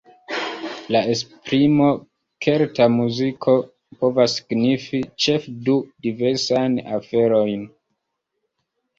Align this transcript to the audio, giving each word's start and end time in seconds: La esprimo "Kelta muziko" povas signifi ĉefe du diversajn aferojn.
La 0.93 0.99
esprimo 1.15 1.89
"Kelta 2.45 2.87
muziko" 2.93 3.53
povas 4.03 4.37
signifi 4.39 5.01
ĉefe 5.25 5.53
du 5.67 5.75
diversajn 6.07 6.79
aferojn. 6.97 7.63